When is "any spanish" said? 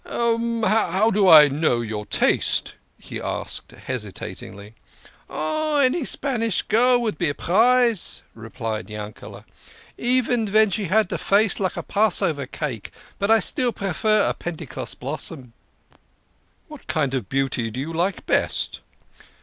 5.77-6.63